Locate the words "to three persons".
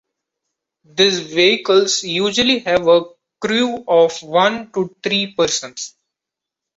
4.71-5.95